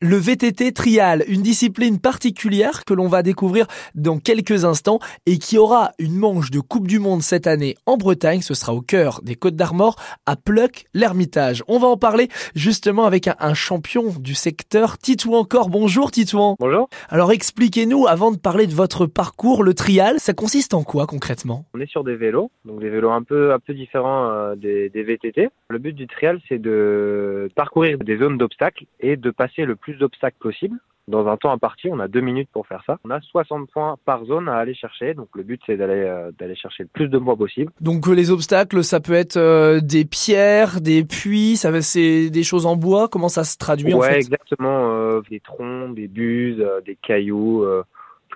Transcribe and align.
Le 0.00 0.14
VTT 0.14 0.70
trial, 0.74 1.24
une 1.26 1.42
discipline 1.42 1.98
particulière 1.98 2.84
que 2.84 2.94
l'on 2.94 3.08
va 3.08 3.24
découvrir 3.24 3.66
dans 3.96 4.20
quelques 4.20 4.64
instants 4.64 5.00
et 5.26 5.38
qui 5.38 5.58
aura 5.58 5.90
une 5.98 6.14
manche 6.14 6.52
de 6.52 6.60
Coupe 6.60 6.86
du 6.86 7.00
Monde 7.00 7.20
cette 7.20 7.48
année 7.48 7.74
en 7.84 7.96
Bretagne. 7.96 8.40
Ce 8.40 8.54
sera 8.54 8.72
au 8.72 8.80
cœur 8.80 9.20
des 9.24 9.34
Côtes 9.34 9.56
d'Armor 9.56 9.96
à 10.24 10.36
Pluck, 10.36 10.84
l'Ermitage. 10.94 11.64
On 11.66 11.80
va 11.80 11.88
en 11.88 11.96
parler 11.96 12.28
justement 12.54 13.06
avec 13.06 13.26
un, 13.26 13.54
champion 13.54 14.14
du 14.20 14.36
secteur, 14.36 14.98
Titouan 14.98 15.40
encore. 15.40 15.68
Bonjour 15.68 16.12
Titouan. 16.12 16.54
Bonjour. 16.60 16.88
Alors 17.08 17.32
expliquez-nous, 17.32 18.06
avant 18.06 18.30
de 18.30 18.38
parler 18.38 18.68
de 18.68 18.74
votre 18.74 19.06
parcours, 19.06 19.64
le 19.64 19.74
trial, 19.74 20.20
ça 20.20 20.32
consiste 20.32 20.74
en 20.74 20.84
quoi 20.84 21.08
concrètement? 21.08 21.64
On 21.74 21.80
est 21.80 21.90
sur 21.90 22.04
des 22.04 22.14
vélos, 22.14 22.52
donc 22.64 22.78
des 22.78 22.88
vélos 22.88 23.10
un 23.10 23.24
peu, 23.24 23.52
un 23.52 23.58
peu 23.58 23.74
différents 23.74 24.30
euh, 24.30 24.54
des, 24.54 24.90
des 24.90 25.02
VTT. 25.02 25.48
Le 25.70 25.78
but 25.78 25.92
du 25.92 26.06
trial, 26.06 26.40
c'est 26.48 26.62
de 26.62 27.50
parcourir 27.56 27.98
des 27.98 28.16
zones 28.16 28.38
d'obstacles 28.38 28.84
et 29.00 29.16
de 29.16 29.30
passer 29.32 29.64
le 29.64 29.74
plus 29.74 29.87
plus 29.88 29.98
d'obstacles 29.98 30.36
possible. 30.38 30.76
Dans 31.06 31.26
un 31.26 31.38
temps 31.38 31.50
imparti, 31.50 31.88
on 31.90 31.98
a 32.00 32.08
deux 32.08 32.20
minutes 32.20 32.50
pour 32.52 32.66
faire 32.66 32.82
ça. 32.86 32.98
On 33.02 33.10
a 33.10 33.18
60 33.22 33.70
points 33.70 33.96
par 34.04 34.26
zone 34.26 34.46
à 34.46 34.56
aller 34.56 34.74
chercher. 34.74 35.14
Donc 35.14 35.28
le 35.34 35.42
but 35.42 35.58
c'est 35.64 35.78
d'aller 35.78 36.04
euh, 36.04 36.30
d'aller 36.38 36.54
chercher 36.54 36.82
le 36.82 36.90
plus 36.92 37.08
de 37.08 37.16
points 37.16 37.34
possible. 37.34 37.72
Donc 37.80 38.06
euh, 38.06 38.12
les 38.12 38.30
obstacles, 38.30 38.84
ça 38.84 39.00
peut 39.00 39.14
être 39.14 39.38
euh, 39.38 39.80
des 39.80 40.04
pierres, 40.04 40.82
des 40.82 41.04
puits, 41.04 41.56
ça 41.56 41.80
c'est 41.80 42.28
des 42.28 42.42
choses 42.42 42.66
en 42.66 42.76
bois. 42.76 43.08
Comment 43.08 43.30
ça 43.30 43.44
se 43.44 43.56
traduit 43.56 43.94
en 43.94 44.02
fait? 44.02 44.16
exactement. 44.16 45.20
des 45.30 45.40
troncs, 45.40 45.94
des 45.94 46.08
buses, 46.08 46.62
des 46.84 46.96
cailloux 46.96 47.64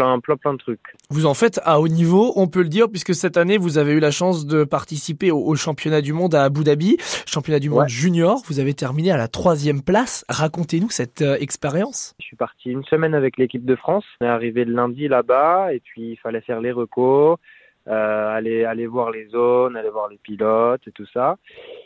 plein, 0.00 0.20
plein, 0.20 0.36
plein 0.36 0.52
de 0.54 0.58
trucs. 0.58 0.94
Vous 1.10 1.26
en 1.26 1.34
faites 1.34 1.60
à 1.64 1.78
haut 1.78 1.88
niveau, 1.88 2.32
on 2.36 2.46
peut 2.46 2.62
le 2.62 2.68
dire, 2.68 2.88
puisque 2.88 3.14
cette 3.14 3.36
année, 3.36 3.58
vous 3.58 3.76
avez 3.76 3.92
eu 3.92 4.00
la 4.00 4.10
chance 4.10 4.46
de 4.46 4.64
participer 4.64 5.30
au, 5.30 5.54
championnat 5.56 6.00
du 6.00 6.14
monde 6.14 6.34
à 6.34 6.44
Abu 6.44 6.64
Dhabi, 6.64 6.96
championnat 7.26 7.60
du 7.60 7.68
monde 7.68 7.88
junior. 7.88 8.40
Vous 8.46 8.60
avez 8.60 8.72
terminé 8.72 9.10
à 9.10 9.18
la 9.18 9.28
troisième 9.28 9.82
place. 9.82 10.24
Racontez-nous 10.30 10.88
cette 10.88 11.20
euh, 11.20 11.36
expérience. 11.38 12.14
Je 12.18 12.24
suis 12.24 12.36
parti 12.36 12.70
une 12.70 12.84
semaine 12.84 13.14
avec 13.14 13.36
l'équipe 13.36 13.64
de 13.64 13.76
France. 13.76 14.04
On 14.22 14.24
est 14.24 14.28
arrivé 14.28 14.64
le 14.64 14.72
lundi 14.72 15.06
là-bas, 15.06 15.74
et 15.74 15.80
puis 15.80 16.12
il 16.12 16.16
fallait 16.16 16.40
faire 16.40 16.60
les 16.60 16.72
recos. 16.72 17.36
Euh, 17.88 18.36
aller 18.36 18.64
aller 18.64 18.86
voir 18.86 19.10
les 19.10 19.26
zones, 19.28 19.74
aller 19.74 19.88
voir 19.88 20.08
les 20.08 20.18
pilotes 20.18 20.86
et 20.86 20.92
tout 20.92 21.06
ça. 21.12 21.36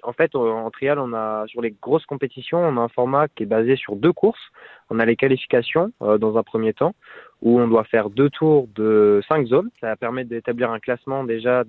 En 0.02 0.12
fait, 0.12 0.34
en 0.34 0.68
trial, 0.70 0.98
on 0.98 1.12
a 1.14 1.44
sur 1.46 1.62
les 1.62 1.70
grosses 1.70 2.04
compétitions, 2.04 2.58
on 2.58 2.76
a 2.76 2.80
un 2.80 2.88
format 2.88 3.28
qui 3.28 3.44
est 3.44 3.46
basé 3.46 3.76
sur 3.76 3.94
deux 3.94 4.12
courses. 4.12 4.50
On 4.90 4.98
a 4.98 5.06
les 5.06 5.16
qualifications 5.16 5.92
euh, 6.02 6.18
dans 6.18 6.36
un 6.36 6.42
premier 6.42 6.74
temps 6.74 6.94
où 7.44 7.60
on 7.60 7.68
doit 7.68 7.84
faire 7.84 8.10
deux 8.10 8.30
tours 8.30 8.68
de 8.74 9.22
cinq 9.28 9.46
zones. 9.46 9.68
Ça 9.80 9.88
va 9.88 9.96
permettre 9.96 10.30
d'établir 10.30 10.72
un 10.72 10.80
classement 10.80 11.24
déjà 11.24 11.62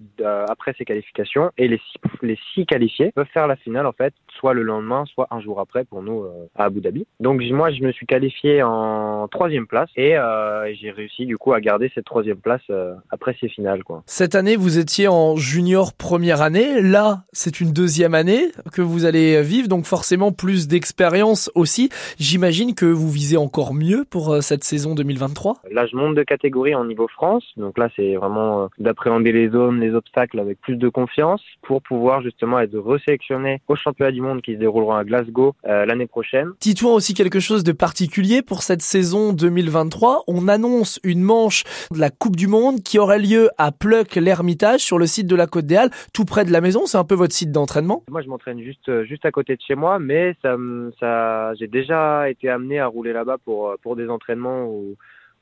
après 0.48 0.74
ces 0.78 0.86
qualifications 0.86 1.52
et 1.58 1.68
les 1.68 1.78
six, 1.78 2.00
les 2.22 2.40
six 2.54 2.66
qualifiés 2.66 3.12
peuvent 3.14 3.28
faire 3.34 3.48
la 3.48 3.58
finale 3.58 3.86
en 3.86 3.92
fait, 3.92 4.14
soit 4.40 4.54
le 4.54 4.64
lendemain, 4.64 5.04
soit 5.14 5.28
un 5.32 5.42
jour 5.42 5.60
après 5.60 5.84
pour 5.84 6.02
nous 6.02 6.24
euh, 6.24 6.50
à 6.56 6.66
Abu 6.66 6.80
Dhabi. 6.80 7.06
Donc 7.20 7.42
moi 7.52 7.72
je 7.72 7.84
me 7.84 7.92
suis 7.92 8.06
qualifié 8.06 8.64
en 8.64 9.28
troisième 9.28 9.68
place 9.68 9.90
et, 9.98 10.18
euh, 10.18 10.74
j'ai 10.82 10.92
réussi 10.92 11.26
du 11.26 11.38
coup 11.38 11.54
à 11.54 11.60
garder 11.60 11.92
cette 11.94 12.06
troisième 12.06 12.38
place 12.38 12.62
euh, 12.70 12.96
après 13.10 13.36
ces 13.40 13.50
finales. 13.50 13.84
Quoi. 13.84 14.02
Cette 14.06 14.36
année 14.36 14.56
vous 14.56 14.78
étiez 14.78 15.10
en 15.10 15.36
junior 15.36 15.94
première 15.94 16.42
année, 16.42 16.82
là 16.82 17.24
c'est 17.34 17.60
une 17.60 17.74
deuxième 17.74 18.16
année 18.16 18.46
que 18.72 18.82
vous 18.82 19.04
allez 19.04 19.42
vivre, 19.42 19.68
donc 19.68 19.86
forcément 19.86 20.32
plus 20.32 20.70
d'expérience 20.70 21.52
aussi. 21.54 21.90
J'imagine 22.18 22.76
que 22.76 22.86
vous 22.86 23.10
visez 23.10 23.38
encore 23.38 23.74
mieux 23.74 24.06
pour 24.10 24.42
cette 24.42 24.64
saison 24.64 24.96
2023 24.96 25.65
Là, 25.72 25.86
je 25.88 25.96
monte 25.96 26.16
de 26.16 26.24
catégorie 26.24 26.76
en 26.76 26.86
niveau 26.86 27.08
France. 27.08 27.44
Donc 27.58 27.78
là, 27.78 27.90
c'est 27.96 28.16
vraiment 28.16 28.64
euh, 28.64 28.68
d'appréhender 28.78 29.32
les 29.32 29.50
zones, 29.50 29.80
les 29.80 29.94
obstacles 29.94 30.40
avec 30.40 30.60
plus 30.62 30.76
de 30.76 30.90
confiance 30.90 31.42
pour 31.62 31.82
pouvoir 31.82 32.22
justement 32.22 32.60
être 32.60 32.78
resélectionné 32.78 33.62
au 33.68 33.76
championnat 33.76 34.12
du 34.12 34.22
monde 34.22 34.42
qui 34.42 34.54
se 34.54 34.60
déroulera 34.60 35.00
à 35.00 35.04
Glasgow 35.04 35.56
euh, 35.66 35.86
l'année 35.86 36.08
prochaine. 36.08 36.52
Titouan 36.60 36.94
aussi 36.94 37.14
quelque 37.14 37.40
chose 37.40 37.64
de 37.64 37.72
particulier 37.72 38.42
pour 38.42 38.64
cette 38.64 38.82
saison 38.82 39.34
2023. 39.34 40.24
On 40.28 40.48
annonce 40.48 41.00
une 41.04 41.22
manche 41.22 41.64
de 41.92 42.00
la 42.00 42.10
Coupe 42.10 42.36
du 42.36 42.48
Monde 42.48 42.82
qui 42.82 43.00
aurait 43.00 43.20
lieu 43.20 43.50
à 43.58 43.72
Pluck 43.72 44.16
l'Ermitage 44.16 44.82
sur 44.82 44.98
le 44.98 45.08
site 45.08 45.28
de 45.28 45.36
la 45.36 45.48
Côte 45.48 45.66
des 45.66 45.78
Halles, 45.78 45.92
tout 46.14 46.26
près 46.26 46.46
de 46.46 46.52
la 46.52 46.62
maison. 46.62 46.86
C'est 46.86 46.98
un 46.98 47.04
peu 47.04 47.16
votre 47.16 47.34
site 47.34 47.52
d'entraînement. 47.52 48.04
Moi, 48.10 48.22
je 48.22 48.28
m'entraîne 48.28 48.62
juste 48.62 48.90
euh, 48.90 49.04
juste 49.06 49.26
à 49.26 49.32
côté 49.32 49.56
de 49.56 49.62
chez 49.62 49.76
moi, 49.76 50.00
mais 50.00 50.36
ça, 50.42 50.56
ça 51.00 51.54
j'ai 51.56 51.68
déjà 51.68 52.30
été 52.30 52.50
amené 52.50 52.80
à 52.80 52.88
rouler 52.88 53.14
là-bas 53.14 53.38
pour 53.44 53.76
pour 53.82 53.96
des 53.96 54.10
entraînements 54.10 54.66
ou 54.66 54.96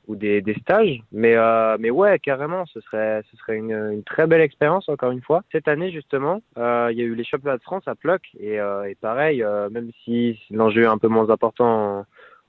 ou 0.06 0.16
des, 0.16 0.40
des 0.40 0.54
stages. 0.54 1.02
Mais, 1.12 1.34
euh, 1.36 1.76
mais 1.78 1.90
ouais, 1.90 2.18
carrément, 2.18 2.66
ce 2.66 2.80
serait, 2.80 3.22
ce 3.30 3.36
serait 3.38 3.56
une, 3.56 3.72
une 3.72 4.02
très 4.02 4.26
belle 4.26 4.40
expérience, 4.40 4.88
encore 4.88 5.10
une 5.10 5.22
fois. 5.22 5.42
Cette 5.52 5.68
année, 5.68 5.90
justement, 5.90 6.42
euh, 6.58 6.88
il 6.92 6.98
y 6.98 7.02
a 7.02 7.04
eu 7.04 7.14
les 7.14 7.24
championnats 7.24 7.56
de 7.56 7.62
France 7.62 7.84
à 7.86 7.94
Ploc. 7.94 8.22
Et, 8.38 8.60
euh, 8.60 8.84
et 8.84 8.94
pareil, 8.94 9.42
euh, 9.42 9.68
même 9.70 9.90
si 10.04 10.38
l'enjeu 10.50 10.82
est 10.82 10.86
un 10.86 10.98
peu 10.98 11.08
moins 11.08 11.30
important 11.30 12.00
en, 12.00 12.06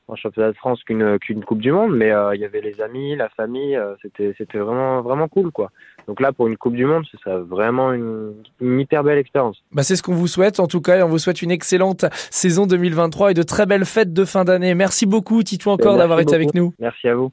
en 0.08 0.16
championnat 0.16 0.52
de 0.52 0.58
France 0.58 0.84
qu'une 0.84 1.18
qu'une 1.18 1.44
Coupe 1.44 1.62
du 1.62 1.72
Monde, 1.72 1.96
mais 1.96 2.12
euh, 2.12 2.36
il 2.36 2.42
y 2.42 2.46
avait 2.46 2.62
les 2.62 2.80
amis, 2.82 3.16
la 3.16 3.30
famille, 3.30 3.80
c'était 4.02 4.36
c'était 4.38 4.60
vraiment 4.60 5.02
vraiment 5.02 5.28
cool 5.28 5.52
quoi. 5.52 5.72
Donc 6.08 6.20
là 6.20 6.32
pour 6.32 6.48
une 6.48 6.58
Coupe 6.58 6.76
du 6.76 6.86
Monde, 6.86 7.06
ce 7.12 7.18
serait 7.18 7.40
vraiment 7.40 7.92
une, 7.92 8.34
une 8.62 8.80
hyper 8.80 9.04
belle 9.04 9.18
expérience. 9.18 9.64
Bah 9.72 9.82
c'est 9.82 9.96
ce 9.96 10.04
qu'on 10.04 10.14
vous 10.14 10.28
souhaite 10.28 10.60
en 10.60 10.68
tout 10.68 10.82
cas, 10.82 10.98
et 11.00 11.04
on 11.04 11.08
vous 11.08 11.18
souhaite 11.18 11.42
une 11.42 11.50
excellente 11.50 12.06
saison 12.30 12.68
2023 12.68 13.32
et 13.32 13.34
de 13.34 13.42
très 13.42 13.66
belles 13.66 13.86
fêtes 13.86 14.14
de 14.14 14.26
fin 14.26 14.44
d'année. 14.44 14.76
Merci 14.76 15.08
beaucoup 15.08 15.42
Tito 15.42 15.72
encore 15.72 15.98
d'avoir 15.98 16.20
été 16.20 16.36
avec 16.36 16.54
nous. 16.54 16.74
Merci 16.78 17.08
à 17.08 17.16
vous. 17.16 17.32